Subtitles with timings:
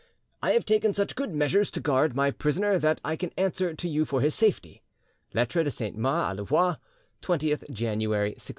[0.41, 3.87] "I have taken such good measures to guard my prisoner that I can answer to
[3.87, 4.81] you for his safety"
[5.31, 6.77] ('Lettres de Saint Mars a Louvois',
[7.21, 8.41] 20th January 1687).